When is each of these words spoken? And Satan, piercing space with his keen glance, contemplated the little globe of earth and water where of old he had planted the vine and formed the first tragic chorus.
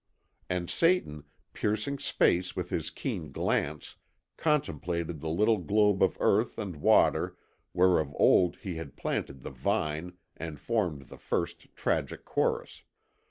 And 0.49 0.67
Satan, 0.67 1.25
piercing 1.53 1.99
space 1.99 2.55
with 2.55 2.71
his 2.71 2.89
keen 2.89 3.31
glance, 3.31 3.97
contemplated 4.35 5.19
the 5.21 5.29
little 5.29 5.59
globe 5.59 6.01
of 6.01 6.17
earth 6.19 6.57
and 6.57 6.77
water 6.77 7.37
where 7.71 7.99
of 7.99 8.11
old 8.17 8.55
he 8.63 8.77
had 8.77 8.97
planted 8.97 9.41
the 9.41 9.51
vine 9.51 10.17
and 10.35 10.59
formed 10.59 11.03
the 11.03 11.19
first 11.19 11.67
tragic 11.75 12.25
chorus. 12.25 12.81